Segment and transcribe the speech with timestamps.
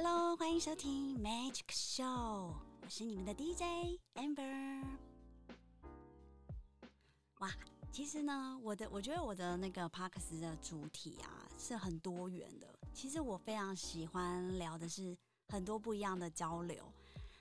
[0.00, 2.52] Hello，欢迎收听 Magic Show，
[2.82, 4.84] 我是你们的 DJ Amber。
[7.40, 7.50] 哇，
[7.90, 12.72] 其实呢，我的我觉得我的那个 Parks 的主题啊是很多元的。
[12.94, 15.18] 其实我非常喜欢聊的是
[15.48, 16.92] 很多不一样的交流。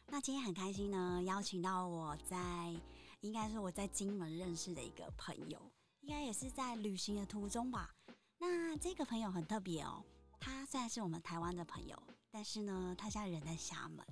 [0.08, 2.76] 那今天很开心呢，邀请到我在
[3.22, 5.62] 应该是我在金门认识的一个朋友，
[6.02, 7.94] 应该也是在旅行的途中吧。
[8.40, 10.04] 那这个朋友很特别哦，
[10.40, 11.96] 他虽然是我们台湾的朋友，
[12.38, 14.06] 但是呢，他现在人在厦门。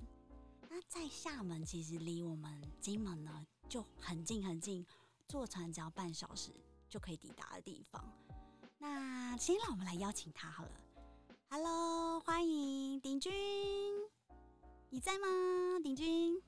[0.67, 4.83] 那在厦门其实离我们金门呢就很近很近，
[5.27, 6.49] 坐船只要半小时
[6.89, 8.03] 就可以抵达的地方。
[8.79, 10.71] 那先让我们来邀请他好了。
[11.51, 13.31] Hello，欢迎鼎君，
[14.89, 15.27] 你在吗？
[15.83, 16.41] 鼎君？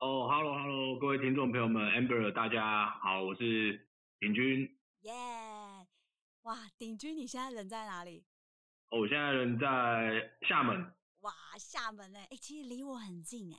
[0.00, 3.86] 哦，Hello，Hello，各位听众朋友们，Amber，大家好，我是
[4.18, 4.76] 鼎君。
[5.02, 5.14] 耶！
[6.42, 8.24] 哇，鼎君，你现在人在哪里？
[8.90, 10.92] 哦，我现在人在厦门。
[11.20, 13.58] 哇，厦门哎，哎，其实离我很近哎。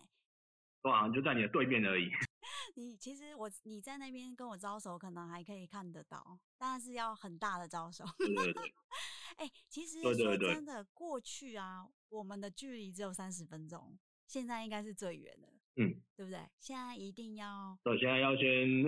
[0.84, 2.10] 哇，就在你的对面而已。
[2.76, 8.04] 你其实我你在那边跟我招手，可能还可以看得到，但是要很大的招手。
[8.18, 8.74] 对对对。
[9.38, 15.48] 哎，其实说真的，过去啊，我们的距离只有三十分钟，现在应该是最远的。
[15.76, 16.40] 嗯，对不对？
[16.60, 17.78] 现在一定要。
[17.84, 18.84] 我现在要先。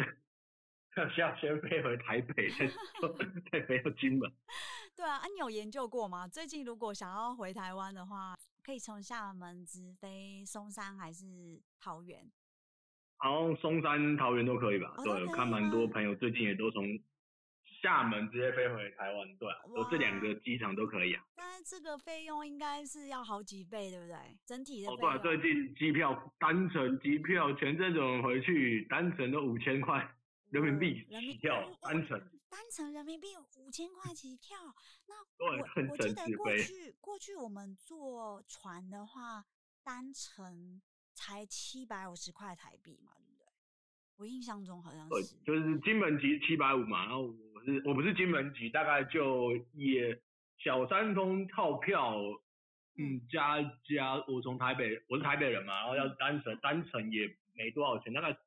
[1.17, 2.67] 要先飞回台北，再
[3.50, 4.30] 再飞到金门。
[5.02, 6.27] 对啊，啊，你有研究过吗？
[6.27, 12.31] 最近如果想要回台湾的话，可以从厦门直飞松山还是桃园？
[13.17, 14.94] 好像松山、桃园都可以吧？
[15.03, 16.85] 对，看蛮多朋友最近也都从
[17.81, 21.23] 厦门直接飞回台湾，对，有这两个机场都可以啊。
[21.35, 24.16] 但是这个费用应该是要好几倍，对不对？
[24.45, 24.91] 整体的。
[24.91, 30.07] 哦，对，最近机票单程机票前阵子回去单程都五千块。
[30.52, 34.57] 人民币起跳单程，单程人民币五千块起跳。
[35.07, 39.45] 那我我记得过去过去我们坐船的话，
[39.81, 40.81] 单程
[41.13, 43.45] 才七百五十块台币嘛，对不对？
[44.17, 47.06] 我印象中好像是，就是金门级七百五嘛。
[47.06, 50.22] 然后我是我不是金门级，大概就也
[50.57, 52.17] 小三通套票，
[52.97, 58.38] 嗯，加加我从台北，我是台北人嘛，然后要单程单程也没多少钱，大概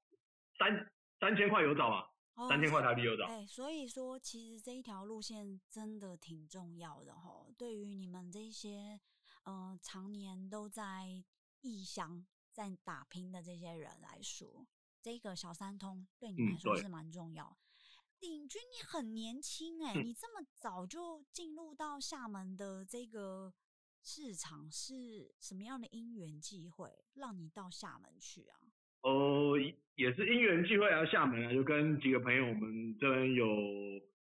[0.58, 0.90] 三。
[1.20, 3.26] 三千块有找啊，三千块台币有找。
[3.26, 7.46] 哎，所以说其实这一条路线真的挺重要的哈。
[7.56, 9.00] 对于你们这些
[9.44, 11.24] 呃常年都在
[11.60, 14.66] 异乡在打拼的这些人来说，
[15.00, 17.56] 这个小三通对你来说是蛮重要。
[18.18, 23.52] 鼎军，你很年轻哎，你这么早就进入到厦门的这个
[24.02, 28.72] 市场，是什么样的因缘际会让你到厦门去啊？
[29.04, 29.52] 哦，
[29.96, 33.46] 也是因缘际会来到厦门啊，就跟几个朋友，我们这边有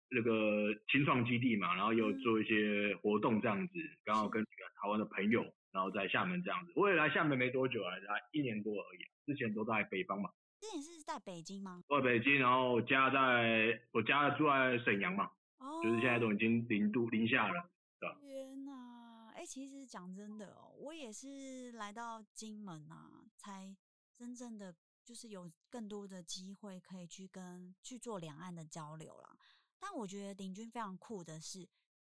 [0.09, 3.73] 那个青创基地嘛，然后有做一些活动这样子，
[4.03, 6.73] 刚好跟几个台湾的朋友，然后在厦门这样子。
[6.75, 10.31] 我也来厦门没多久啊，才一年多而已，之前都在北方嘛。
[10.59, 11.83] 之前是在北京吗？
[11.87, 18.17] 在北京，然后家在我家住在沈阳嘛，哦就是现在都已经零度零下了，对吧？
[18.19, 23.75] 天哪，哎，其实讲真的哦，我也是来到金门啊，才。
[24.17, 29.37] 真正的就是有更多的机会可以去跟去做两岸的交流了。
[29.79, 31.67] 但我觉得鼎军非常酷的是，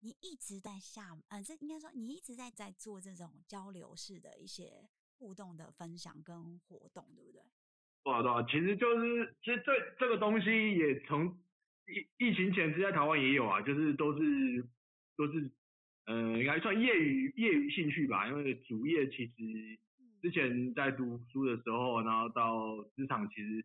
[0.01, 4.89] 你一直在下，呃，这应该说你一直在在做这种交流式的一些
[5.19, 7.43] 互动的分享跟活动，对不对？
[8.05, 11.27] 对啊，对啊，其实就是其实这这个东西也从
[11.87, 14.67] 疫疫情前是在台湾也有啊，就是都是
[15.17, 15.51] 都是，
[16.07, 19.79] 嗯，应该算业余业余兴趣吧，因为主业其实。
[20.21, 23.65] 之前在读书的时候，然后到职场，其实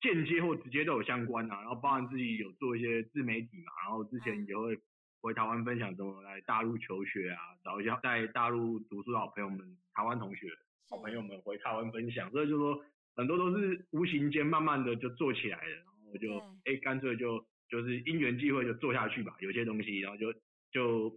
[0.00, 1.60] 间接或直接都有相关啊。
[1.60, 4.78] 然后包含自己有做一些自媒体嘛，然后之前也会
[5.20, 9.58] 回台湾分享怎么来大陆求学啊，找一些在大陆读书的好朋友们、
[9.94, 10.48] 台湾同学、
[10.90, 12.30] 好朋友们回台湾分享。
[12.30, 12.84] 所以就说
[13.16, 19.34] 很多都是无形间慢慢的就做起来了，然后就哎干脆就就是因缘际会就做下去吧。
[19.40, 20.32] 有些东西，然后就
[20.70, 21.08] 就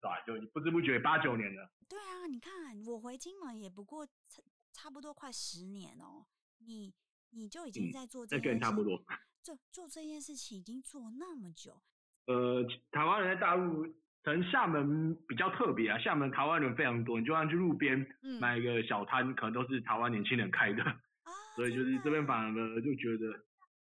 [0.00, 0.20] 对吧？
[0.26, 1.68] 就不知不觉八九年了。
[1.88, 2.52] 对啊，你看
[2.86, 4.42] 我回金门也不过差
[4.72, 6.26] 差不多快十年哦，
[6.58, 6.92] 你
[7.30, 9.00] 你就已经在做这件事，差不多，
[9.40, 11.80] 做做这件事情已经做那么久。
[12.26, 13.84] 呃，台湾人在大陆，
[14.24, 18.04] 可能厦门比较特别啊，厦门台湾人非常多，你就算去路边
[18.40, 20.82] 买一个小摊，可能都是台湾年轻人开的，
[21.54, 23.44] 所以就是这边反而就觉得，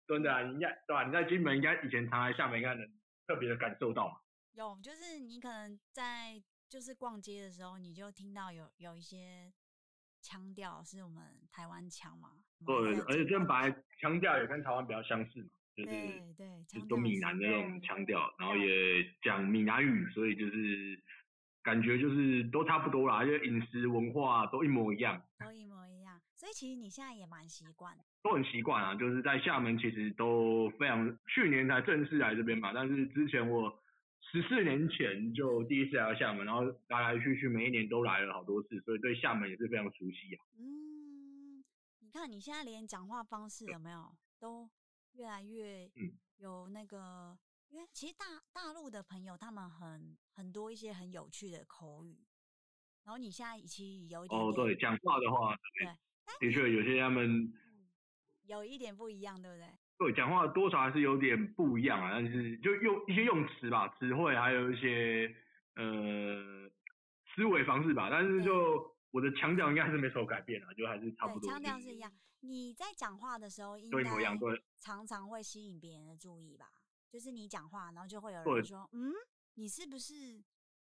[0.08, 1.04] 真的啊，应该对吧？
[1.06, 2.86] 你在金门应该以前常来厦门，应该能
[3.26, 4.18] 特别的感受到嘛。
[4.54, 6.44] 有，就是你可能在。
[6.70, 9.52] 就是逛街的时候，你就听到有有一些
[10.22, 12.30] 腔调是我们台湾腔嘛。
[12.66, 12.76] 对，
[13.08, 15.90] 而且这边本来腔调也跟台湾比较相似嘛，就是
[16.38, 21.02] 对，就都闽南的那种腔调，然后也讲闽南语，所以就是
[21.64, 26.22] 感觉就是都差不多啦，因为饮食文化都一模一样，都一模一样。
[26.36, 28.94] 所以其实你现在也蛮习惯，都很习惯啊。
[28.96, 33.82] 就是在厦门其实都非常，去年才正式来这边嘛，但是之前我
[34.32, 40.46] 十四年前就第一次来到厦门，然后来来去去每一年都来了好多次，所以对厦门也是非常熟悉啊。
[40.58, 41.64] 嗯，
[42.00, 44.70] 你看你现在连讲话方式有没有都
[45.14, 45.90] 越来越
[46.38, 47.38] 有那个。
[47.72, 52.18] 因为其实大大陆的朋友他们很很多一些很有趣的口语，
[53.04, 57.54] 然后你现在其实有一点哦，对，讲话的话，对，的确有些他们
[58.42, 59.68] 有一点不一样，对不对？
[60.00, 65.36] 对，讲话多少还是有点不一样啊，但是就用一些用词吧，词汇还有一些
[65.76, 66.72] 呃
[67.36, 71.52] 思维方式吧，但是就我的腔调应该还是没什么改变啊，就还是差不多。
[71.52, 72.10] 腔调是一样，
[72.40, 74.02] 你在讲话的时候应该
[74.80, 76.66] 常常会吸引别人的注意吧？
[77.12, 79.12] 就是你讲话，然后就会有人说：“嗯，
[79.56, 80.14] 你是不是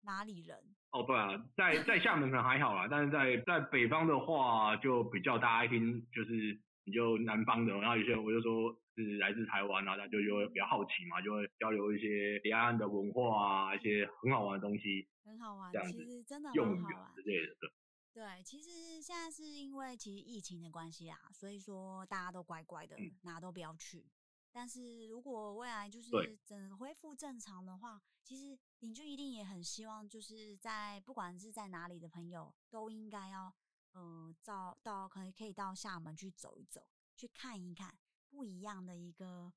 [0.03, 0.56] 哪里人？”
[0.93, 16.85] 哦，对啊，在在厦门可能还好啦，但是在在北方的话就比较大家一听就是你就南方的，然后有些人我就说是来自台湾啊，那就就会比较好奇嘛，就会交流一些两岸的文化啊，一些很好玩的东西，很好玩，其实真的用语
[17.15, 17.73] 之类的。
[18.12, 24.05] 对，其实现在是因为其实疫情的关系啊，所以说大家都乖乖的，哪都不要去。
[24.50, 26.11] 但是如果未来就是
[26.45, 33.55] 整恢复正常的话，其实邻居一定也很希望，就是在不管是在哪里的朋友，都应该要，
[33.93, 37.95] 呃，到到可以可以到厦门去走一走，去看一看
[38.31, 39.53] 不一样的一个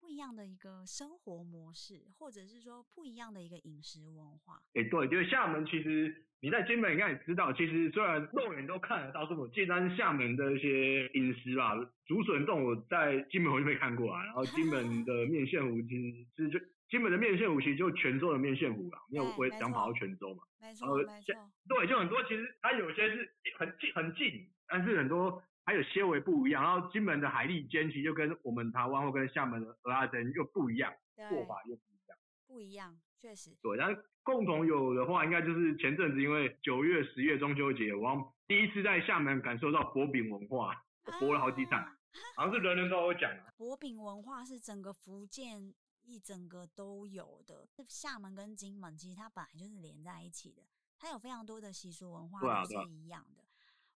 [0.00, 4.62] 不一样的一个生活模式，或者是说不一样的一个饮食文化。
[4.74, 6.26] 哎，对，就是厦门其实。
[6.44, 11.72] 你在金门应该也知道，其实虽然肉眼都看得到，这种金山厦门的一些饮食吧，
[12.04, 14.24] 竹笋冻我在金门我就没看过啊。
[14.24, 16.58] 然后金门的 面线糊其实是就
[16.90, 20.42] 金门的面线糊其实就泉州的面线糊啦，因为我也想跑到泉州嘛。
[20.60, 21.32] 没错，没错。
[21.68, 26.62] 对，就很多其实它有些是很近很近，但是很多还有些微不一样。
[26.62, 30.92] 然后金门的海蛎煎其实就跟我们台湾或跟厦门的蚵仔煎又不一样，
[31.28, 32.18] 做法又不一样。
[32.46, 33.56] 不一样，确实。
[33.62, 34.00] 对，然后。
[34.24, 40.80] 共同有的话，应该就是前阵子因为九月、十月中秋节，我第一次在厦门感受到薄饼文化，
[41.18, 41.84] 薄了好几场，
[42.38, 43.28] 好像是人人都会讲。
[43.56, 50.62] 薄饼文化是整个福建一整个都有的，厦门跟金门其实它本来就是连在一起的，
[50.96, 53.41] 它有非常多的习俗文化都是一样的。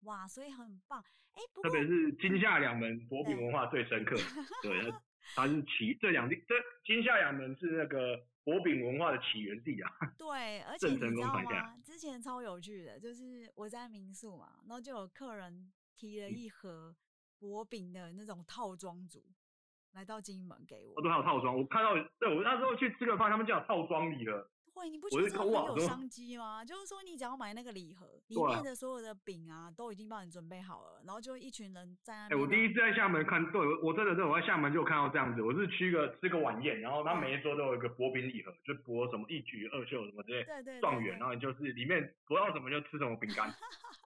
[0.05, 1.03] 哇，所以很棒。
[1.35, 4.17] 哎，特别是金夏两门薄饼文化最深刻，
[4.63, 4.93] 对，
[5.35, 6.55] 它是起这两地，这
[6.85, 8.25] 金夏两门是那个。
[8.45, 11.75] 薄饼文化的起源地啊， 对，而且你知道吗？
[11.83, 16.95] 之前超有趣的，就是我在民宿嘛，然后就有客人提了一盒
[17.39, 19.25] 薄饼的那种套装组
[19.93, 20.93] 来到金门给我。
[20.93, 24.47] 哦，对，还有套装，我看到，对我那时候去吃个饭，他们就有套装礼了。
[24.75, 26.65] 会，你不觉得很有商机吗？
[26.65, 32.35] 就是说，你只要买那个礼盒，里面的所有的饼啊，都已经帮你准备好了，然后就一群人在那。
[32.35, 35.41] 哎，我第一次在厦门看，对，我真的，是我在厦门就看到这样子。
[35.41, 43.49] 我是去个吃个晚宴，然后他每一桌都有一个薄饼礼盒，就薄什么一举二秀什么之类，对对状元，然后就是里面不知道什么就吃什么饼干，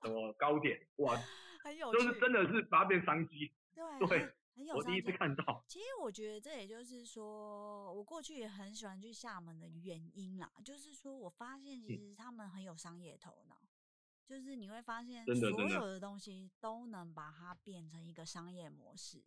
[0.02, 1.16] 什么糕点，哇，
[1.64, 3.50] 很有，就是真的是把它变商机，
[3.98, 4.28] 对。
[4.74, 5.64] 我第一次看到。
[5.68, 10.52] 其实我觉得这也就是说，我过去也很喜欢去厦门的原因啦。
[10.64, 13.60] 就是说我发现其实他们很有商业头脑，
[14.26, 19.24] 就是你会发现所有的东西都能把它变成一个商业模式，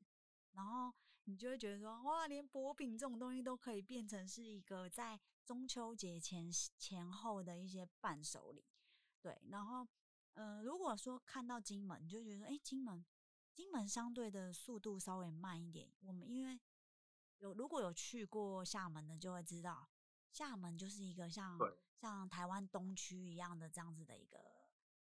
[0.52, 0.94] 然后
[1.26, 8.66] 你就会觉得说，哇，连薄饼这种东西都可以变成是一个在中秋节前前后的一些伴手礼。
[9.22, 9.88] 对，然后
[10.34, 13.06] 嗯，如果说看到金门，你就觉得哎，金门。
[13.62, 16.60] 金门相对的速度稍微慢一点，我们因为
[17.38, 19.88] 有如果有去过厦门的，就会知道
[20.32, 21.60] 厦门就是一个像
[21.96, 24.40] 像台湾东区一样的这样子的一个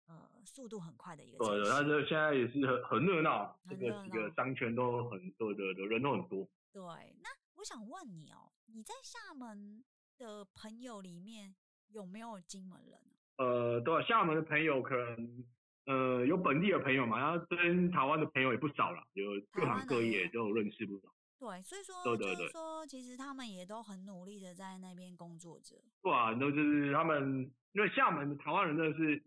[0.08, 1.38] 呃速度很快的一个。
[1.38, 6.44] 对，它这现在也是很很热闹，这个几个商圈都很多的的人都很多。
[6.72, 6.82] 对，
[7.22, 9.84] 那我想问你哦，你在厦门
[10.16, 11.54] 的朋友里面
[11.90, 13.00] 有没有金门人？
[13.36, 15.46] 呃，对，厦门的朋友可能。
[15.88, 21.08] 呃，有本地的朋友嘛，然后跟台湾的朋友也不少了，有各行各业都有认识不少。
[21.40, 25.76] 对，所以说就是说，其实他们也都很努力的在那边工作着。
[26.02, 29.22] 对啊，都就是他们，因为厦门台湾人真的是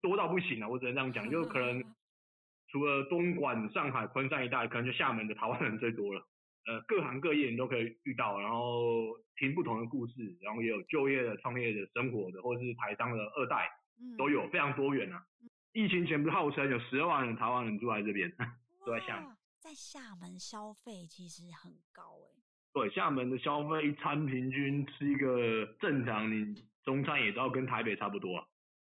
[0.00, 1.84] 多到不行了，我只能这样讲，就可能
[2.72, 6.26] 除了东莞、上海、昆山一带，可能就厦门的台湾人最多了。
[6.66, 13.68] 呃，各行各业你都可以遇到，然后听不同的故事，然后也有就业的、创业的、生活的，或者是台商的二代，
[14.16, 15.22] 都有非常多元啊。
[15.72, 18.30] 疫情前不是号称有十二万人台湾人住在这边，
[18.84, 22.42] 住在厦门，在厦门消费其实很高哎。
[22.72, 28.46] 对，厦门的消费一餐平均吃一个正常，你中餐也都要跟台北差不多啊。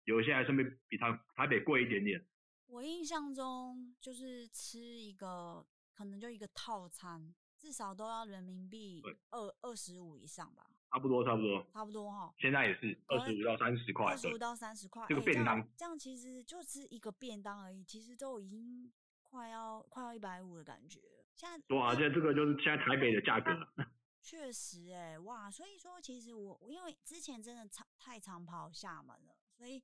[0.05, 2.25] 有些还顺便比台台北贵一点点。
[2.67, 10.71] 我印象中就是吃一个可能就一个套餐，至少都要人民币二二十五以上吧。
[10.91, 12.34] 差不多，差不多，差不多哈。
[12.38, 15.05] 现在也是二十五到三十块，二十五到三十块。
[15.08, 18.91] 这个便当，这样其实就是一个便当而已，其实都已经
[19.22, 21.00] 快要快要一百五的感觉。
[21.36, 23.51] 现在对啊，现在这个就是现在台北的价格。
[24.22, 29.81] 确实，哎，哇，所以说其实我因为之前真的常太常跑厦门了，所以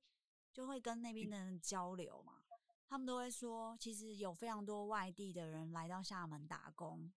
[0.52, 2.42] 就会跟那边的人交流嘛，
[2.88, 7.12] 他们都会说，其实有非常多外地的人来到厦门打工，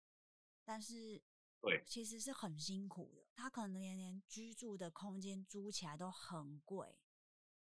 [0.65, 1.23] 但是。
[1.61, 3.23] 对，其实是很辛苦的。
[3.41, 6.89] 他可能连连居住的空间租起来都很贵，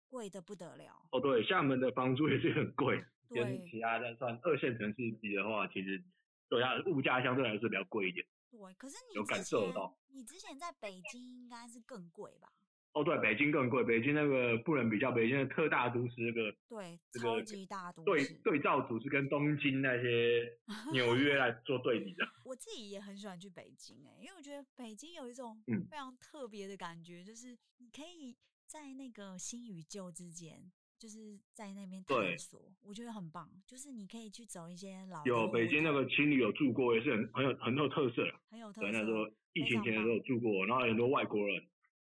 [0.07, 1.09] 贵的不得了。
[1.11, 3.03] 哦，对，厦门的房租也是很贵，
[3.33, 6.03] 跟其他的算二线城市比的话，其实
[6.47, 8.23] 对啊，物价相对来说比较贵一点。
[8.51, 12.53] 对，可是你有感受到，你之前在北京应该是更贵吧？
[12.93, 13.83] 哦，对，北京更贵。
[13.83, 20.47] 北京那个不能比较，北京的特大都市那个，对，超级大都市，对对照组是跟东京那些
[20.93, 22.23] 纽约来做对比的。
[22.45, 25.59] 我自己也很喜欢去北京，哎，因为我觉得北京有一种
[25.89, 28.35] 非常特别的感觉，就是你可以
[28.67, 33.49] 在那个新与旧之间，就是在那边探索，我觉得很棒。
[33.65, 38.91] 就是你可以去走一些老有北京那个青旅有住过，也是很很有很有特色，很有特色。
[38.91, 41.63] 那时候疫情前的时候住过，然后很多外国人。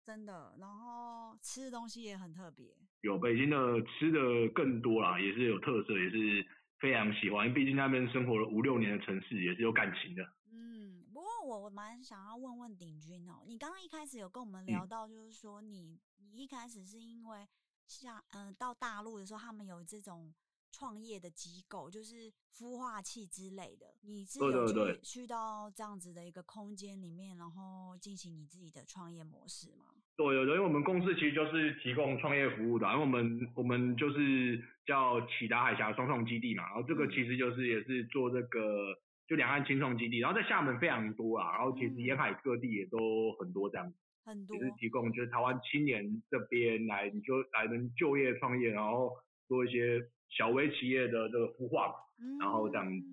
[0.06, 2.76] 真的，然后吃的东西也很特别。
[3.02, 6.46] 有北京的吃的更多啦，也是有特色，也是
[6.80, 7.54] 非常喜欢。
[7.54, 10.24] 毕竟那边生活了五六年的城市，也是有感情的。
[10.52, 17.48] 嗯，不过我我蛮想要问问鼎军哦，你刚刚一开始有跟我们聊到，就是说你你一开始是因为
[17.88, 20.34] 像嗯到大陆的时候，他们有这种。
[20.76, 29.93] 创业的机构就是孵化器之类的，你是有去去到这样子的一个空间里面，然后进行你自己的创业模式吗？
[30.16, 38.96] 对，有，因为我们公司其实就是提供创业服务的，因为我们我们就是叫启达海峡双创基地嘛，然后这个其实就是也是做这个
[39.28, 49.12] 就两岸青创基地，然后在厦门非常多啊，然后其实沿海各地也都很多这样子，很多，也是提供就是台湾青年这边来你就来能就业创业，然后
[49.48, 50.02] 做一些。
[50.36, 51.94] 小微企业的这个孵化，
[52.40, 53.06] 然后这样子，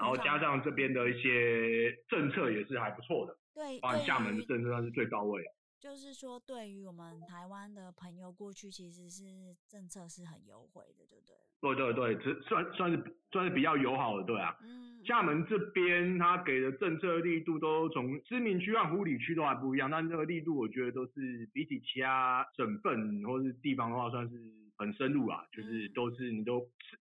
[0.00, 5.48] 然后加上这边的一些政策也是还不错的，对，厦门的政策算是最到位的。
[5.86, 9.22] 就是说，对于我们台湾的朋友过去，其实是
[9.68, 11.36] 政策是很优惠的，对不对？
[11.60, 13.00] 对对对，这算算是
[13.30, 14.56] 算是比较友好的，对啊。
[14.62, 15.00] 嗯。
[15.04, 24.34] 厦门这边他给的政策力度都从知名区和湖里区都还不一样，但这个力度我觉得都是比起其他省份或是地方的话，算是。
[24.78, 26.60] 很深入啊，就是都是你都，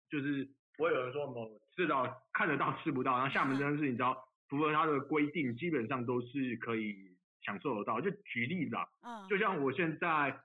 [0.10, 3.18] 就是不会有人说什么吃到看得到吃不到。
[3.18, 4.16] 然后厦门真的是你知道，
[4.48, 7.15] 符合它的规定，基本上都是可以
[7.46, 8.02] 享受得到。
[8.02, 10.38] 就举例子啊，嗯，就像我现在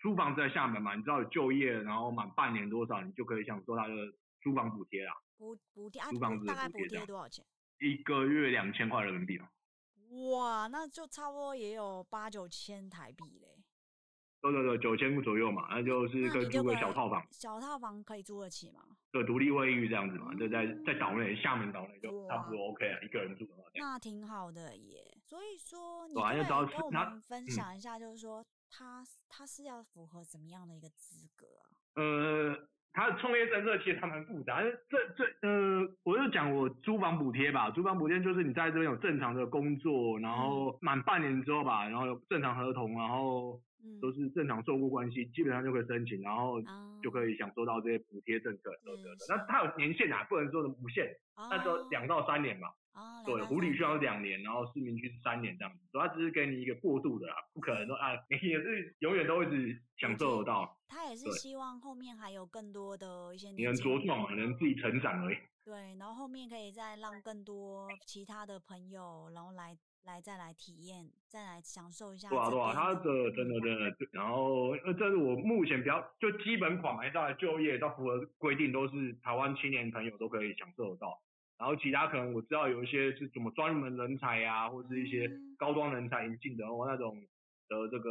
[0.00, 3.94] 租房子在厦门嘛，你知道就业，然后满半年多少，你就可以享受它的
[4.40, 5.12] 租房补贴啦。
[5.36, 7.44] 补补贴，租房子大概补贴多少钱？
[7.80, 9.48] 一个月两千块人民币嘛。
[10.30, 13.48] 哇，那就差不多也有八九千台币嘞。
[14.40, 17.26] 对对对，九千左右嘛，那就是可以租个小套房。
[17.32, 18.80] 小套房可以租得起吗？
[19.10, 23.64] 对，独立卫浴这样子嘛，就在在岛内，厦门岛内就差不多 OK 啊，一个人住的话。
[23.74, 25.05] 那挺好的耶。
[25.28, 31.66] 所以说，你可以跟我们分享一下，就是说他他是要符合怎么样的一个资格啊？
[31.96, 32.56] 呃，
[32.92, 43.60] 他的创业政策其实他蛮复杂，这这呃，我就讲我租房补贴吧，租房补贴就是你在这边有正常的工作，然后满半年之后吧，然后有正常合同，然后。
[44.02, 46.60] 都是正常受雇关系，基本上就可以申请，然后
[47.04, 48.72] 就可以享受到这些补贴政策。
[49.28, 51.06] 那它有年限啊，不能说的无限，
[51.36, 52.66] 那就两到三年嘛。
[53.24, 55.80] 对，湖里需要两年，然后市民区是三年这样子。
[55.92, 60.78] 主要只是给你一个过渡的啦，不可能说 啊，你也是永远都一直享受得到。
[60.88, 65.36] 他也是希望后面还有更多的一些你能茁壮，能自己成长而已。
[65.64, 69.76] 对，然后后面可以再让更多其他的朋友，然后来。
[70.06, 72.28] 来再来体验，再来享受一下。
[72.28, 81.20] 对啊对啊，他的真的真的，然后呃，这是我目前比较就基本款，还到就业到符合规定，都是台湾青年朋友都可以享受得到。
[81.58, 87.16] 然后其他可能我知道有一些是怎么专门人才呀，或者是一些高端人才引进的，或那种
[87.68, 88.10] 的这个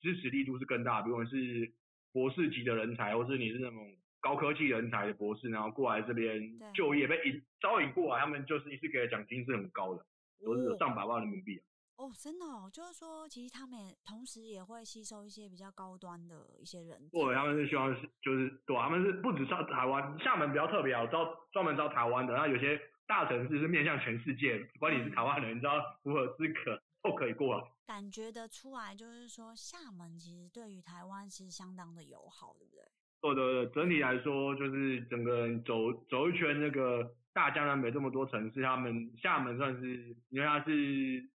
[0.00, 1.02] 支持力度是更大。
[1.02, 1.72] 比如是
[2.12, 6.40] 博士级的人才，或是你是那种高科技人才的博士，然后过来这边
[6.74, 10.04] 就业被引招引过来，他们就是一次给的奖金是很高的。
[10.42, 11.64] 都是有上百万人民币啊！
[12.00, 16.98] 哦，真的哦，就是说，其实他们同时也会吸收一些比较高端的一些人。
[17.12, 22.32] 对，他们是希望是就是对，他们是不止招台湾，厦门比较特别啊，招专门招台湾的。
[22.32, 27.64] 那有些大城市是面向全世界，不管你是台湾人，你知道如何资格都可以过来。
[27.86, 32.82] 感觉得出来，就是说厦门其实对于台湾其实相当的友好，对不对？
[33.20, 40.70] 对对对，整体来说就是整个走走一圈那个大江南北这么多城市，他们厦门算是因为它是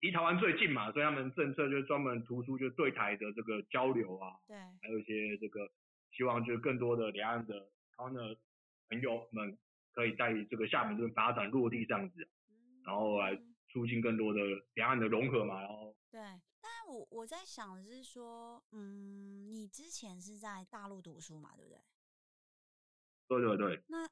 [0.02, 5.70] 离台湾最近嘛，所以他们政策就专门突出就对台的这个交流啊，对，还有一些这个
[6.12, 7.60] 希望就是更多的两岸的
[7.96, 8.38] 台湾的
[8.90, 9.58] 朋友们
[9.94, 12.28] 可以在这个厦门这边发展落地这样子，
[12.86, 14.42] 然后来促进更多的
[14.74, 16.20] 两岸的融合嘛，然后对。
[16.68, 21.80] 但我我在想的是说，嗯，你之前是在大陆读书嘛，对不对？
[23.28, 23.84] 对对对。
[23.88, 24.08] 那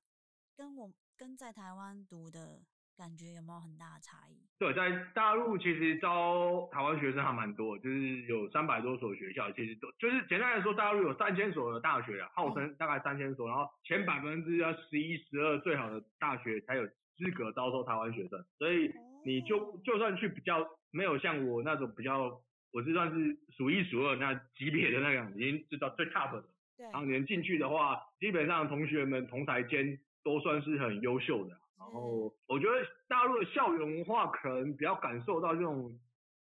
[0.56, 2.62] 跟我跟在台湾读的
[2.98, 4.48] 感觉有没有很大的差异？
[4.58, 16.86] 对，在大陆其实招台湾学生还蛮多，就是有三百多所学校，其实都就是简单来说，大陆有三千所的大学，号称大概三千所，然后前百分之要十一、十二最好的大学才有
[17.18, 18.92] 资格招收台湾学生，所以
[19.26, 22.42] 你就就算去比较没有像我那种比较。
[22.76, 26.44] 我是算是数一数二那级别的那样，已经知道最 top 的。
[26.76, 26.88] 对。
[26.88, 31.50] 然后能进去的话，基本上同学们同台间都算是很优秀的。
[31.78, 35.92] 然后我觉得大陆的校园文化可能比较感受到这种，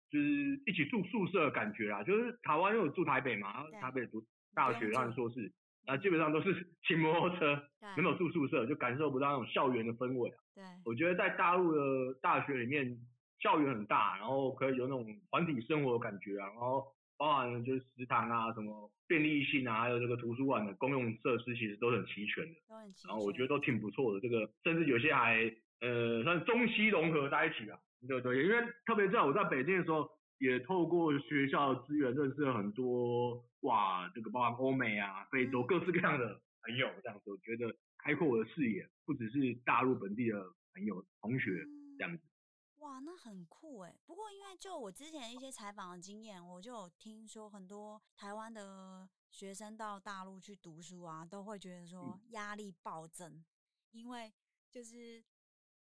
[0.10, 0.28] 就是
[0.66, 2.04] 一起住宿舍的感觉啊。
[2.04, 5.52] 就是台湾因为住台北嘛，然后台北读大学和硕士，
[5.86, 7.62] 那基本上都是骑摩托车，
[7.96, 10.38] 没有住宿舍，就感受不到那种校园的氛围啊。
[10.56, 10.64] 对。
[10.86, 12.98] 我觉得在大陆的大学里面。
[13.40, 16.84] 校园很大，然后可以有那种团体生活的感觉啊，然后
[17.18, 22.60] 包含就是食堂啊，什么便利性啊，还有这个图书馆的公用设施，其实都很齐全的。
[22.68, 25.44] 都很齐然后我觉得都挺不错的，这个甚至有些还
[25.82, 27.80] 呃算中西融合在一起啊。
[28.08, 30.08] 对对，因为特别在我在北京的时候，
[30.38, 40.46] 也透过学校资源认识了很多哇，这个包含欧美啊、非洲各式各样的朋友，这样子我觉得开阔我的视野，不只是大陆本地的
[40.76, 41.66] 朋友同学
[41.98, 42.24] 这样子。
[42.88, 43.94] 哇，那很酷哎！
[44.06, 53.44] 不过因为就我之前一些采访的经验，我就有听说很多台湾的学生到大陆去读书啊，都会觉得说压力暴增，
[53.92, 54.34] 因为
[54.72, 55.22] 就是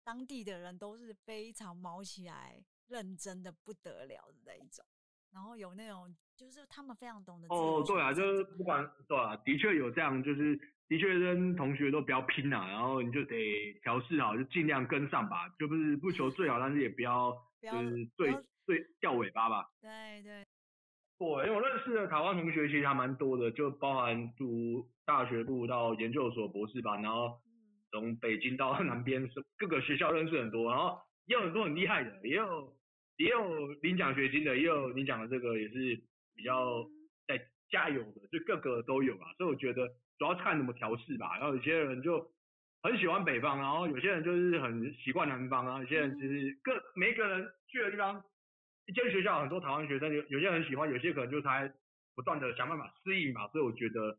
[0.05, 4.85] 当地的人都是非常毛起来、认真的不得了的那一种，
[5.33, 10.59] 然后有那种就是他们非常懂得哦，对啊，就是不管对啊，的确有这样就是。
[10.91, 17.31] 的确跟同学都比较拼呐，然后你就得调试好，就尽量跟上吧，就不是不求最好，但是也不要
[17.63, 18.35] 就是最
[18.67, 19.69] 最掉尾巴吧。
[19.81, 20.45] 对对。
[21.17, 27.39] 对，因为我认识的台湾同学其实还蛮多的，就包含读大学部到研究所博士班，然后
[27.93, 32.75] 从北京到南边是各个学校认识很多，然后也有很多很厉害的，也有
[33.25, 36.01] 也有领奖学金的，也有你讲的这个也是
[36.35, 36.85] 比较
[37.27, 39.89] 在加油的，就各个都有啊，所以我觉得。
[40.21, 42.31] 主要看怎么调试吧，然后有些人就
[42.83, 45.79] 很喜欢北方，然后有些人就是很习惯南方啊。
[45.81, 48.23] 有些人其实各每一个人去的地方，
[48.85, 51.73] 一间学校很多台湾学生有有些人喜欢，有些可能就才
[52.15, 53.49] 不断的想办法适应嘛。
[53.49, 54.19] 所以我觉得，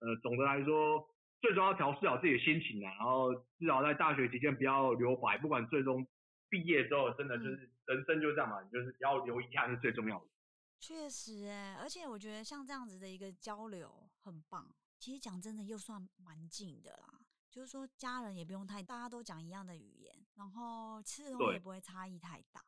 [0.00, 1.06] 呃，总的来说，
[1.42, 6.06] 最重要调试好自己的心情啊，然后至少在大学期间不要留白，不管最终
[6.52, 10.26] 毕业之后，真的就是人生就这样嘛，你就是要留遗憾是最重要的。
[10.78, 14.68] 确实哎，而且我觉得像这样子的一个交流很棒。
[14.98, 17.24] 其实讲真的，又算蛮近的啦。
[17.50, 22.60] 就是说，家人也不用太，大家都讲一样的语言，然后吃的东西也不会差异太大。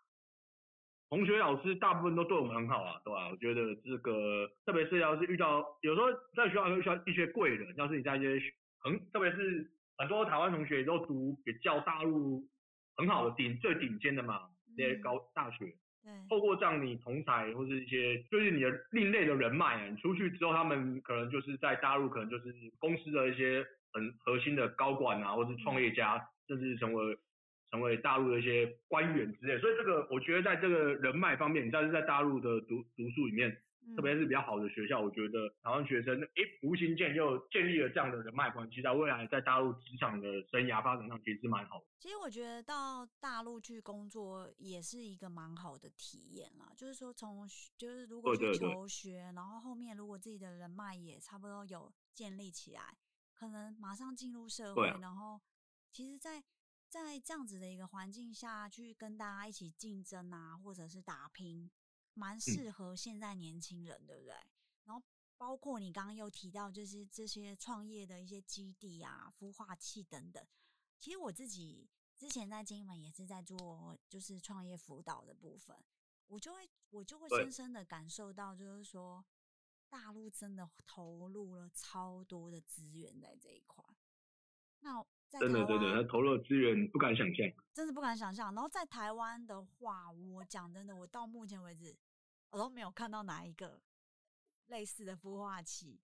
[1.11, 3.29] 同学、老师大部分都对我们很好啊，对吧？
[3.31, 8.41] 我觉得这个，特别是要是遇到有时候在学校会遇到一些贵人，要是你在一些
[8.81, 12.47] 很，特别是很多台湾同学都读比较大陆
[12.97, 14.43] 很好的顶最顶尖的嘛，
[14.77, 15.75] 那些高大学。
[16.29, 27.17] 透过这样你同台或是一些就是你的另类的人脉啊，你出去之后，他们可能就是在大陆，可能就是公司的一些很核心的高管啊，或是创业家，甚至成为
[27.71, 29.59] 成为大陆的一些官员之类。
[29.59, 33.57] 所以这个我觉得在这个人脉方面，你像是在大陆的读读书里面。
[33.97, 41.85] 特别是比较好的学校，我觉得台湾学生诶，无形间又建立了这样的人脉关系，在未来在大陆职场的生涯发展上，其实蛮好的。
[42.01, 52.97] 其实我觉得到大陆去工作也是一个蛮好的体验啦，就是说从就是如果去求学，然后后面如果自己的人脉也差不多有建立起来，
[53.35, 55.41] 可能马上进入社会，然后
[55.91, 56.43] 其实，在
[56.89, 61.71] 在这样子的一个环境下去跟大家一起竞争啊，或者是打拼。
[62.15, 64.35] 蛮适合现在年轻人，对不对？
[64.85, 65.03] 然后
[65.37, 70.47] 包括你刚刚又提到，就是这些创业的一些基地啊、孵化器等等。
[70.99, 75.77] 其实我自己之前在金门也是在做，就是创业辅导的部分，
[76.29, 79.25] 我就会我就会深深的感受到，就是说
[79.89, 83.85] 大陆真的投入了超多的资源在这一块。
[84.81, 85.05] 那
[85.41, 88.55] 真的真的，他投入的资源不敢想象，真的不敢想象。
[88.55, 91.97] 然后在台湾的话，我讲真的，我到目前为止，
[92.51, 93.81] 我都没有看到哪一个
[94.67, 96.01] 类似的孵化器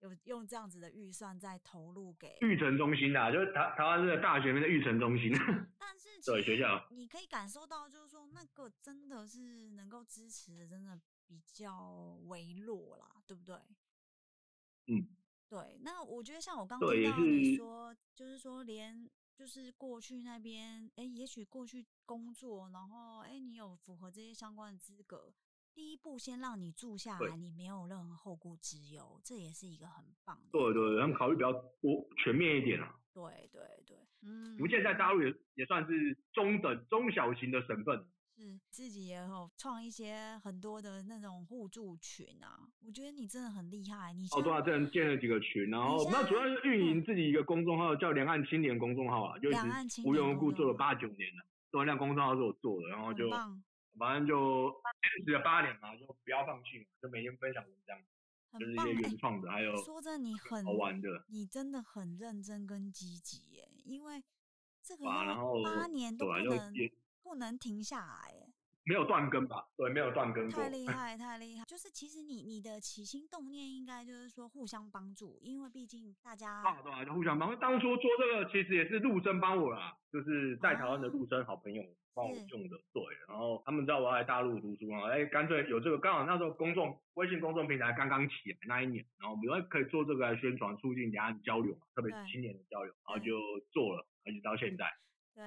[0.00, 5.32] 有用这样子的预算在投入给育成中心啊，就是台台湾这个大学里面的育成中心。
[5.78, 13.56] 但是对学校，你可以感受到，就是说那个真的是能够支持的，真的比较微弱啦，对不对？
[14.88, 15.08] 嗯，
[15.48, 15.78] 对。
[15.82, 25.32] 那我觉得像我刚听到你是说，就是说连就是过去那边，哎，也许过去工作，然后哎，你有符合这些相关的资格，
[25.74, 30.48] 第一步先让你住下来，你没有任何后顾之忧，这也是一个很棒的。
[30.52, 32.96] 对对，他们考虑比较多全面一点啊。
[33.12, 38.04] 对对对，嗯，福建在大陆也也算是中等中小型的省份。
[38.36, 44.12] 是自己也有创一些很多的那种互助群啊，我觉得你真的很厉害。
[44.12, 51.46] 你哦，对啊，这人建了几个群，然后那主要是运营自己一个公众号，叫两岸青年公众号啊，就一直两岸青无缘无故做了八九年了。
[51.70, 53.30] 对，那公众号是我做的，然后就
[53.96, 54.68] 反正就
[55.00, 57.96] 坚持了八年嘛，就不要放弃嘛，就每天分享文章，
[58.58, 61.24] 就是一些原创的，还有说真的，你很好玩的。
[61.28, 64.20] 你真的很认真跟积极耶，因为
[64.82, 66.74] 这个八年都不能
[67.24, 68.52] 不能停下来，
[68.84, 69.66] 没有断更吧？
[69.78, 70.68] 对，没有断更过太。
[70.68, 71.64] 厉 害太厉害。
[71.64, 77.56] 就是其实你你的起心动念应该就是说互相帮助，因为毕竟大家啊，对啊，就互相帮助。
[77.56, 81.82] 当初做这个其实也是陆生帮我啦，就是在台湾的陆生好朋友
[82.12, 83.02] 帮我是用的，对。
[83.26, 93.32] 然后他们知道我要来大陆读书嘛，哎，干脆有这个，刚好那时候公众微信公众平台刚刚起来那一年，然后我们说可以做这个来宣传，促进两岸交流嘛，特别是青年的交流，然后就
[93.72, 94.84] 做了，而且到现在
[95.34, 95.42] 对，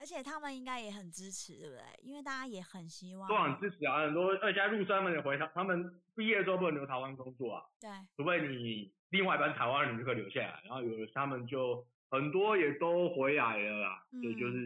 [0.00, 1.82] 而且他们应该也很支持，对不对？
[2.02, 10.60] 因为大家也很希望都很支持啊，很多而且现在陆生们也回他，他们毕业之后不能留台湾工作啊，对除非你另外一半台湾人，你就可以留下来。
[10.64, 14.58] 然后有的他们就很多也都回来了啦，嗯所以就是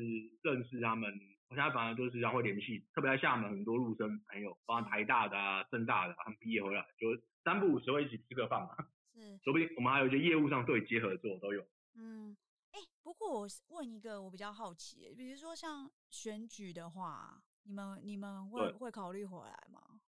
[0.43, 1.13] 认识他们。
[1.49, 7.09] 我现在反而就是然后会联系，特别在厦门很多陆生朋友，包括台大的啊、政大的啊，他们毕业回来就
[7.45, 8.75] 三不五时会一起吃个饭嘛。
[9.15, 11.63] 是说不定我们还有一些业务上对接合作都有。
[11.95, 12.37] 嗯，哎、
[13.03, 20.01] 不过我问一个我比较好奇，比如说像选举的话，你们你们会会考虑回来吗？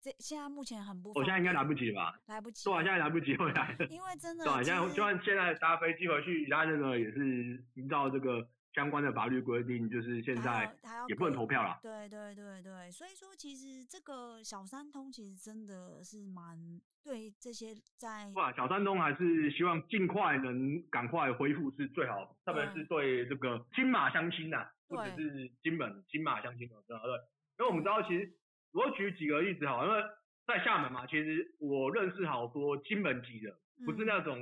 [0.00, 2.18] 这现在目前很不，我现在应该来不，及吧？
[2.26, 3.76] 来不及对啊，现在来不及回来。
[3.88, 10.74] 因为真的对啊，现在就算现在搭飞机回去，他那个也是依照这个相关的法律规定，就是现在
[11.08, 11.78] 也不能投票啦。
[11.82, 16.56] 对对对对，所以说其实这个小三通其实真的是蛮
[17.04, 27.18] 对这些在哇，小三通还是希望尽快能赶快恢复是最好，特别是对这个金马相亲呐、不只对是金门金马相亲的，对对。
[27.58, 28.32] 因为我们知道，其实
[28.72, 30.02] 我举几个例子好，因为
[30.46, 33.54] 在厦门嘛，其实我认识好多金门籍的，
[33.84, 34.34] 不是嗯那种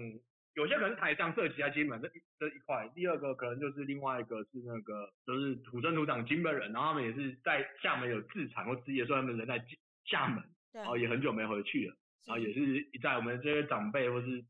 [0.55, 9.65] 有些可能是台商涉及在金门这一这一块，第二个可能就是另外一个是那个就是土生土长金门人，然后他们也是在厦门有自产或职业，所以他们人在
[10.05, 11.97] 厦门，对然后也很久没回去了。
[12.27, 14.45] 然后也是在我们这些长辈或是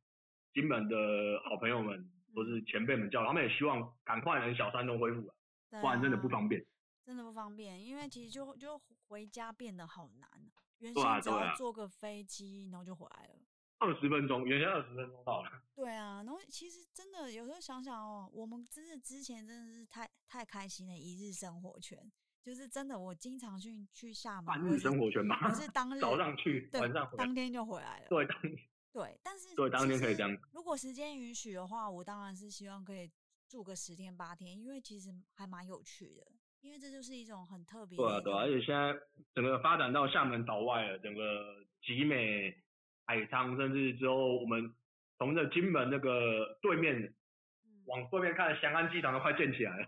[0.53, 5.35] 金门的好朋友们或是前辈们叫，他们也希望赶快能小山东恢复啊，
[5.81, 6.65] 不然真的不啊方便。
[7.05, 10.29] 真的不方便，因为其实就就回家变得好难。
[10.79, 13.35] 原对啊先只要坐个飞机，然后就回来了。
[13.81, 15.51] 二十分钟，原先二十分钟到了。
[15.75, 21.99] 对啊，然后其实真的有时候想想哦，我们真的之前真的是太太开心了，一日生活圈，
[22.43, 27.25] 就是真的我经常去去厦门，半日生活圈嘛我是当日早上去，晚上回来。
[27.25, 28.07] 当天就回来了。
[28.09, 28.37] 对，当
[28.93, 33.11] 对，但是对当天可以这样如果时间允许的话，我当然是希望可以
[33.49, 36.27] 住个十天八天，因为其实还蛮有趣的，
[36.61, 38.95] 因为这就是一种很特别的对啊，对啊，而且现在
[39.35, 42.55] 整个发展到厦门岛外了，整个集美、
[43.11, 44.73] 海沧，甚至之后我们
[45.19, 46.95] 从这金门那个对面
[47.65, 49.87] 嗯往对面看，翔安机场都快建起来了。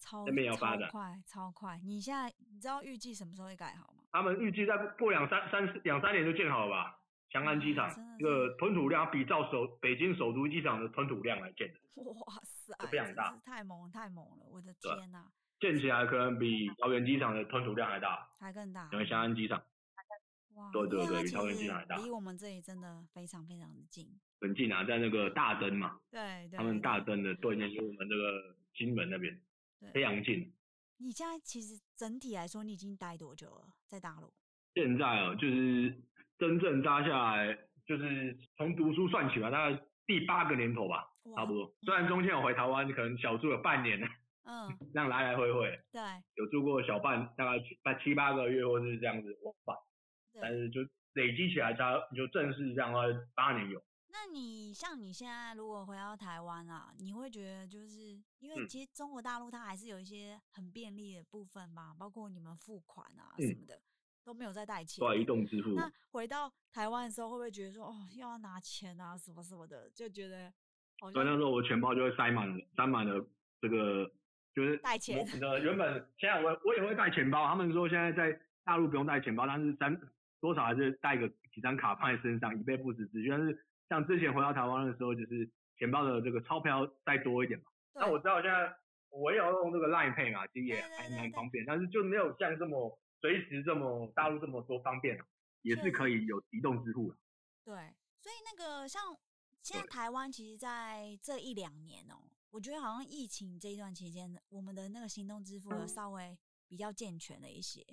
[0.00, 1.80] 超那边要发展超快超快。
[1.84, 4.02] 你现在你知道预计什么时候会盖好吗？
[4.10, 6.98] 他们预计再过两三三两三年就建好了吧？
[7.30, 14.46] 翔安机场这个吞吐量比照首北京首都机场的吞吐量来建的，哇塞，非常大太猛太猛了！
[14.50, 15.26] 我的天呐、
[15.60, 18.28] 建起来可能比桃园机场的吞吐量还大。
[18.40, 19.64] 还更大因为翔安机场哇！
[20.72, 24.08] 对对对比桃园机实场还大离我们这里真的非常非常的近。
[24.40, 29.40] 很近啊，在那个大灯嘛，对对，他们大对灯的对面就是我们这个金门那边，
[29.80, 30.52] 对非常近。
[30.98, 33.74] 你现在其实整体来说，你已经待多久了？
[33.88, 34.32] 在大陆？
[34.74, 35.94] 现在哦，就是
[36.38, 41.72] 真正扎下来，就是从读书算起吧，大概第八个年头吧，差不多。
[41.82, 44.00] 虽然中间有回台湾，可能小住了半年，
[44.44, 46.00] 嗯，这样来来回回，对
[46.34, 49.76] 有住过小半，大概七八七八个月，或是这样子往返，
[50.34, 50.52] 但。
[50.52, 50.80] 是就
[51.14, 53.82] 累积起来，才你就正式这样的话八年有。
[54.10, 57.98] 那你像你现在如果回到台湾啊，你会觉得就是
[58.38, 63.80] 因为嗯其实中国大陆它还是有一些很便利的部分嘛，包括你们付款啊嗯什么的，
[64.24, 65.06] 都没有在带钱。
[65.06, 65.74] 对，移动支付。
[65.74, 70.52] 那回到台湾的时候，会不会觉得说，哦，又要拿钱啊，什么什么的，就觉得？
[71.12, 73.24] 所以那时候我钱包就会塞满了，塞满了
[73.60, 74.10] 这个
[74.54, 75.24] 就是带钱。
[75.38, 79.94] 的原本现在我我也会带钱包，他们说现在在大陆不用带钱包，但是三
[80.40, 83.28] 多少还是带个几张卡放在身上以备不时之需。
[83.30, 87.66] 但是像之前回到台湾的时候，就是钱包的这个钞票再多一点嘛。
[87.94, 88.74] 那我知道现在
[89.10, 95.26] 我也要用这个 Line Pay 嘛，其实也还蛮方便，但是就没有像这么随时这么大陆这么多方便啊，
[95.62, 97.16] 也是可以有移动支付的。
[97.64, 97.74] 对，
[98.20, 99.02] 所以那个像。
[99.60, 107.84] 现在台湾其实在这一两年哦，我觉得好像疫情这一段期间，我们的那个行动支付有稍微比较健全了一些，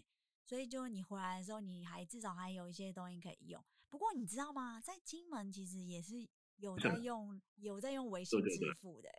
[0.45, 3.63] 所以就你回来的时候，你还至少还有一些东西可以用。
[3.89, 4.79] 不过你知道吗？
[4.79, 6.27] 在金门其实也是
[6.57, 9.09] 有在 用有在用微信支付的，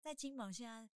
[0.00, 0.88] 在金门现在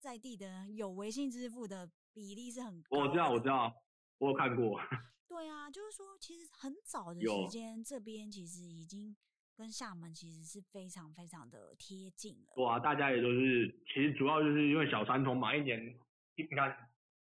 [0.00, 2.98] 在地的有微信支付的比例是很高。
[2.98, 3.72] 我知道，我知道，
[4.18, 4.80] 我有看过。
[5.28, 9.16] 对啊，就是说，其实很早的时间，这边其实已经。
[9.56, 12.52] 跟厦门其实是非常非常的贴近了。
[12.56, 15.96] 哇，大家也都是，其实主要就是因为小三通嘛，一年
[16.34, 16.76] 你看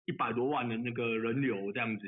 [0.05, 2.07] 一百多万的那个人流这样子，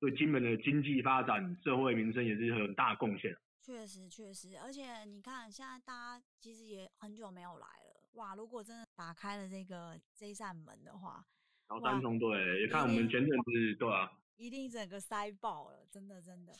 [0.00, 3.36] 对金门的经济发展、社会民生也是很大贡献。
[3.62, 8.34] 确实确实，而且你看现在大家其实也很久没有来了，哇！
[8.36, 11.24] 如果真的打开了这个这扇门的话，
[11.68, 16.52] 然后三通对，也看我们前阵子对啊，一定整个塞爆了，真的真的。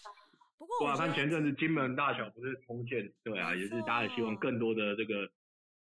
[0.58, 5.30] 不过，我看前阵子金门大小不是重建，对啊，也是大家希望更多的这个。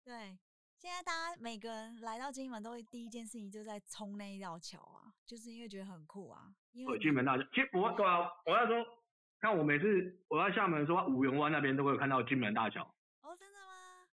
[0.04, 0.36] 对，
[0.78, 6.54] 现在大家每个人来到金门都会第一件事情就在冲那一道桥啊，就是因为觉得很酷啊。
[6.72, 8.86] 因为金门大桥，其实我对啊，我要说，
[9.40, 9.84] 看我每次
[10.28, 12.84] 我在厦门说五缘湾那边都会有看到金门大桥。
[13.22, 14.06] 哦，真的吗？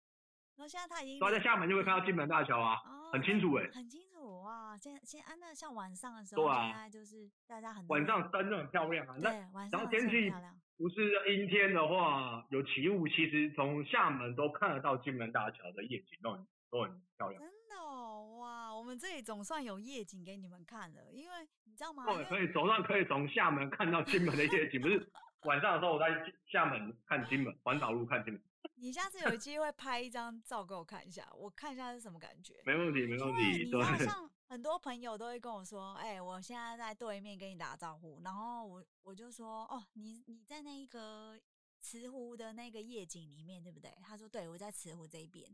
[0.57, 1.21] 然后现在他已经。
[1.21, 2.81] 我在厦门就会看到金门大桥啊，
[3.13, 3.69] 很清楚哎。
[3.71, 4.41] 很清楚。
[4.41, 9.15] 哇，现现啊，那像晚上的时候，现在就是大家很晚上灯都很漂亮啊。
[9.21, 10.33] 对，晚上天气
[10.79, 17.41] 不是阴天的话，有起雾，其实从厦门都看得到金门大桥的夜景，都很都很漂亮。
[17.41, 22.05] 真的哦，哇，我们这里总算有夜景给你们看了，因为你知道吗？
[22.07, 25.09] 对，可以总算可以从厦门看到金门的夜景，不是
[25.45, 26.07] 晚上的时候我在
[26.51, 28.43] 厦门看金门，环岛路看金门。
[28.77, 32.61] 你下次有机会拍一张照给我看一下，我看一下是什么感觉。
[32.67, 33.71] 没问题，没问题。
[33.71, 41.39] 对， 像很多朋友都会跟我说：“哎，我现在在对面跟你打招呼。”然后我我就说：“哦，你你在那个
[41.81, 45.47] 慈湖的那个夜景里面，对不对？”他说：“对，我在慈湖这一边。”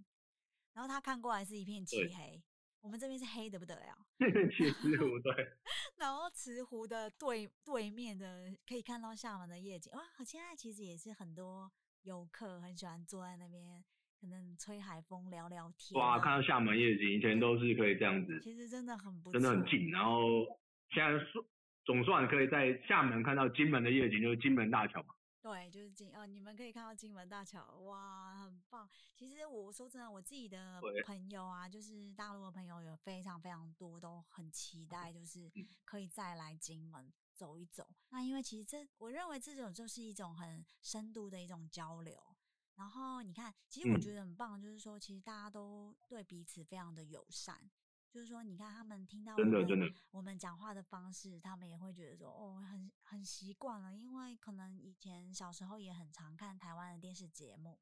[0.75, 2.43] 然后他看过来是一片漆黑，
[2.81, 4.07] 我们这边是黑的不得了。
[4.51, 5.33] 去慈湖对。
[5.97, 10.03] 然后慈湖的对对面的可以看到厦门的夜景哇！
[10.25, 11.71] 现在其实也是很多。
[12.05, 13.85] 游客很喜欢坐在那边，
[14.19, 16.01] 可能吹海风、聊聊天。
[16.01, 18.41] 哇，看到厦门夜景，以前都是可以这样子。
[18.41, 19.91] 其实真的很不，真的很近。
[19.91, 20.47] 然后
[20.95, 21.45] 现在算
[21.85, 25.15] 总算可以在厦门看到金门的夜景，就是金门大桥嘛。
[25.43, 28.89] 对，就是金哦，你们可以看到金门大桥，哇，很棒。
[29.15, 35.51] 其实我说真的，我自己的朋友啊，就是大陆的朋友，有非常非常多都很期待，就是
[35.85, 37.13] 可以再来金门。
[37.41, 42.37] 走一走，那因为其实这，我认为这种就是一种很深度的一种交流。
[42.75, 47.71] 然后你看，其实我觉得很棒，就是说，其实大家都对彼此非常的友善。
[48.11, 53.95] 就是说，你看他们听到我们我们讲话的方式，他们也会觉得说，哦，很很习惯了。
[53.95, 57.79] 因为可能以前小时候也很常看台湾的电视节目，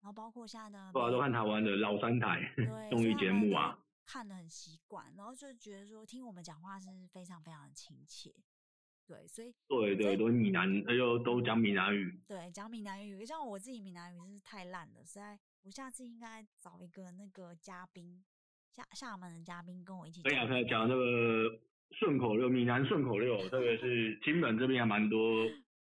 [0.00, 2.40] 然后包括现在的，对啊，都看台湾的老三台
[2.90, 8.34] 综艺节目啊，看的很习惯，然后就觉得说，听我们讲话是非常非常的亲切。
[9.06, 12.20] 对，所以对对，都闽南，哎呦，都讲闽南语。
[12.26, 18.22] 对，讲闽南语，像我自己闽南语是太烂了，实在，我下次应该找一个那个嘉宾，
[18.78, 20.22] 厦厦门的嘉宾跟我一起。
[20.22, 21.60] 对啊，他讲这个
[21.98, 25.18] 顺口溜，闽南顺口溜，特别是 金门这边还蛮多，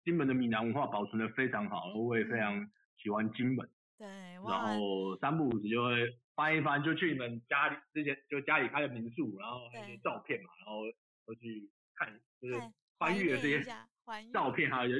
[0.05, 2.71] 金门的闽南文化保存的非常好，我也非常
[3.03, 3.69] 喜欢金门。
[3.99, 10.83] 对，然后三不五时就会翻一翻，就去你们家里之前就家里开的民宿，然后还有照片嘛，然后
[11.27, 12.09] 都去看，
[12.41, 12.55] 就是。
[12.99, 13.63] 翻阅这些
[14.33, 14.99] 照片，还有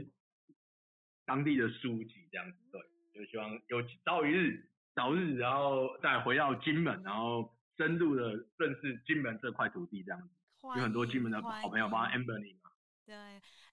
[1.25, 2.79] 当地的书籍，这样子对，
[3.15, 10.29] 就希望有朝一日早日，然后再回到金门，然后深入的认识金门这块土地，这样子
[10.63, 12.71] 有很多金门的好朋友，包括 Amber 你嘛。
[13.05, 13.15] 对，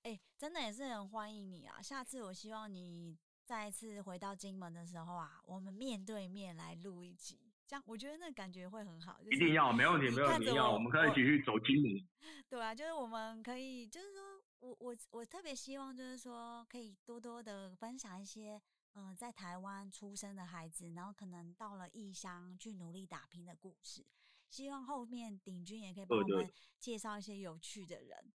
[0.03, 1.81] 哎，真的也是很欢迎你啊！
[1.81, 7.39] 下次我希望你再次回到金门的时候啊，我们面对面来录一集。
[7.65, 12.07] 这样我觉得那感觉会很好，一定要没问题，没问题，要我们可以一起去走金门。
[12.47, 14.21] 对啊，就是我们可以，就是说
[14.59, 18.61] 我我我特别希望，就是说可以多多的分享一些，
[18.95, 24.05] 嗯，在台湾出生的孩子，然后可能到了异乡去努力打拼的故事。
[24.49, 26.47] 希望后面鼎军也可以帮我们
[26.79, 28.31] 介绍一些有趣的人。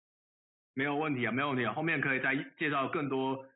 [0.72, 3.46] 没有问题啊，没有问题啊，后面可以再介绍更多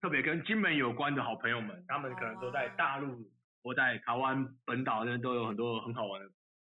[0.00, 3.28] 特别跟金门有关的好朋友们，他们可能都在大陆
[3.62, 6.30] 或在台湾本岛那都有很多很好玩的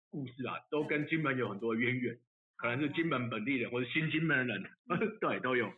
[0.10, 2.18] 故事啊，都跟金门有很多渊源，
[2.56, 4.64] 可能是金门本地人或者新金门人，
[5.20, 5.70] 对，都有。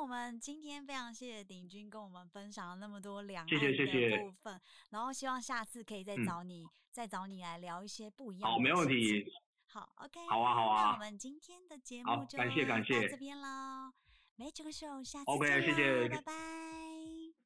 [0.00, 8.50] 我们今天非常谢谢鼎军跟我们分享了那么多两岸的部分，然后希望下次可以再找你，再找你来聊一些不一样。
[8.50, 9.32] 好，没问题。
[9.68, 10.20] 好，OK。
[10.28, 10.82] 好啊，好啊。
[10.84, 13.92] 那我们今天的节目就感谢感谢这边喽。
[14.36, 16.32] 没这个秀，下次 OK，谢谢，拜拜。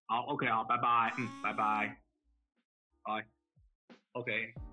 [0.07, 2.03] 好，OK，好，拜拜，嗯，拜拜，
[3.03, 3.29] 拜
[4.13, 4.69] ，OK。